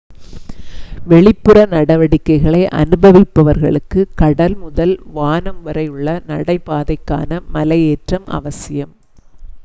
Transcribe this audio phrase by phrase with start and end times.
[1.05, 8.95] வெளிப்புற நடவடிக்கைகளை அனுபவிப்பவர்களுக்கு கடல் முதல் வானம் வரை உள்ள நடைபாதைக்கான மலையேற்றம் அவசியம்